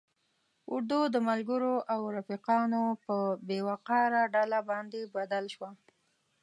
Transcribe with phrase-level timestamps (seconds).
[0.73, 3.15] اردو د ملګرو او رفیقانو په
[3.47, 5.69] بې وقاره ډله باندې بدل شوه.